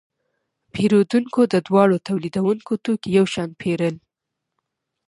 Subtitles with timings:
[0.73, 3.95] پیرودونکو د دواړو تولیدونکو توکي یو شان پیرل.